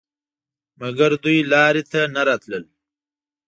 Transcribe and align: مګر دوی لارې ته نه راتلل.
مګر 0.79 1.11
دوی 1.23 1.37
لارې 1.51 1.83
ته 1.91 2.01
نه 2.13 2.21
راتلل. 2.27 2.63